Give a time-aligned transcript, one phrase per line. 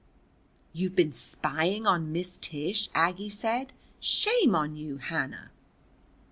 [0.73, 3.71] "You've been spying on Miss Tish," Aggie said.
[3.99, 5.51] "Shame on you, Hannah!"